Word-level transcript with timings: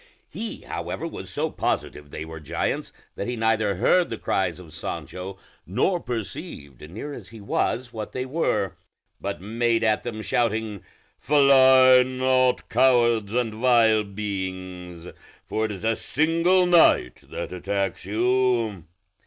He 0.29 0.61
however 0.61 1.05
was 1.05 1.29
so 1.29 1.51
positive 1.51 2.09
they 2.09 2.25
were 2.25 2.39
giants 2.39 2.91
that 3.15 3.27
he 3.27 3.35
neither 3.35 3.75
heard 3.75 4.09
the 4.09 4.17
cries 4.17 4.59
of 4.59 4.73
Sancho, 4.73 5.37
nor 5.67 5.99
perceived, 5.99 6.81
near 6.89 7.13
as 7.13 7.27
he 7.27 7.39
was, 7.39 7.93
what 7.93 8.11
they 8.11 8.25
were; 8.25 8.71
but 9.19 9.41
made 9.41 9.83
at 9.83 10.01
them, 10.01 10.23
shouting, 10.23 10.81
"Fly 11.19 12.01
not, 12.01 12.67
cowards 12.67 13.35
and 13.35 13.53
vile 13.53 14.03
beings, 14.03 15.07
for 15.45 15.65
it 15.65 15.71
is 15.71 15.83
a 15.83 15.95
single 15.95 16.65
knight 16.65 17.17
that 17.29 17.51
attacks 17.53 18.03
you!" 18.03 18.85